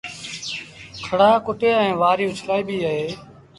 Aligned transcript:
کڙآ 1.05 1.31
ڪُٽي 1.45 1.69
ائيٚݩ 1.79 1.99
وآريٚ 2.01 2.29
اُڇلآئيٚبيٚ 2.31 2.85
اهي 2.89 3.07